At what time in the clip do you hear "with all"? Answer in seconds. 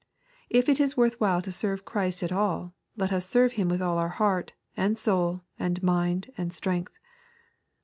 3.69-3.99